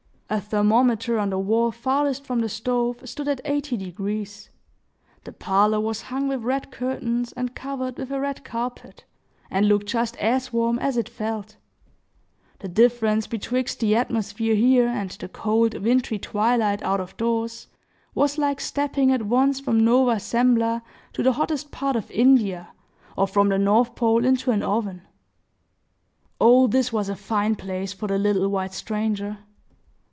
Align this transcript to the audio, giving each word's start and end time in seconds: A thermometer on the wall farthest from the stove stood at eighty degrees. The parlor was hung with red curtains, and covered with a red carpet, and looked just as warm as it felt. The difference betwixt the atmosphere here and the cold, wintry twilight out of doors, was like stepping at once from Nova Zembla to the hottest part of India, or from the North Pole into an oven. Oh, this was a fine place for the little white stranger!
A 0.33 0.39
thermometer 0.39 1.19
on 1.19 1.29
the 1.29 1.37
wall 1.37 1.73
farthest 1.73 2.25
from 2.25 2.39
the 2.39 2.47
stove 2.47 3.01
stood 3.03 3.27
at 3.27 3.41
eighty 3.43 3.75
degrees. 3.75 4.49
The 5.25 5.33
parlor 5.33 5.81
was 5.81 6.03
hung 6.03 6.29
with 6.29 6.43
red 6.45 6.71
curtains, 6.71 7.33
and 7.33 7.53
covered 7.53 7.97
with 7.97 8.11
a 8.13 8.19
red 8.21 8.45
carpet, 8.45 9.03
and 9.49 9.67
looked 9.67 9.87
just 9.87 10.15
as 10.15 10.53
warm 10.53 10.79
as 10.79 10.95
it 10.95 11.09
felt. 11.09 11.57
The 12.59 12.69
difference 12.69 13.27
betwixt 13.27 13.81
the 13.81 13.93
atmosphere 13.97 14.55
here 14.55 14.87
and 14.87 15.09
the 15.11 15.27
cold, 15.27 15.73
wintry 15.77 16.17
twilight 16.17 16.81
out 16.81 17.01
of 17.01 17.17
doors, 17.17 17.67
was 18.15 18.37
like 18.37 18.61
stepping 18.61 19.11
at 19.11 19.23
once 19.23 19.59
from 19.59 19.83
Nova 19.83 20.17
Zembla 20.17 20.81
to 21.11 21.23
the 21.23 21.33
hottest 21.33 21.71
part 21.71 21.97
of 21.97 22.09
India, 22.09 22.69
or 23.17 23.27
from 23.27 23.49
the 23.49 23.59
North 23.59 23.95
Pole 23.95 24.23
into 24.23 24.51
an 24.51 24.63
oven. 24.63 25.01
Oh, 26.39 26.67
this 26.67 26.93
was 26.93 27.09
a 27.09 27.17
fine 27.17 27.57
place 27.57 27.91
for 27.91 28.07
the 28.07 28.17
little 28.17 28.47
white 28.47 28.73
stranger! 28.73 29.39